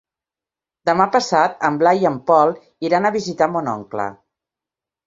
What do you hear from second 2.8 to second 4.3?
iran a visitar mon oncle.